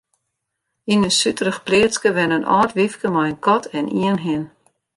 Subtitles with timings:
[0.93, 4.43] Yn in suterich pleatske wenne in âld wyfke mei in kat en ien hin.